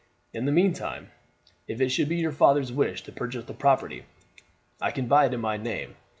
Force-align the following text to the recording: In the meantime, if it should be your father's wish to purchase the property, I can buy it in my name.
In 0.33 0.45
the 0.45 0.51
meantime, 0.51 1.11
if 1.67 1.79
it 1.79 1.89
should 1.89 2.09
be 2.09 2.15
your 2.15 2.31
father's 2.31 2.71
wish 2.73 3.03
to 3.03 3.11
purchase 3.11 3.45
the 3.45 3.53
property, 3.53 4.05
I 4.81 4.89
can 4.89 5.05
buy 5.05 5.27
it 5.27 5.33
in 5.35 5.41
my 5.41 5.57
name. 5.57 5.95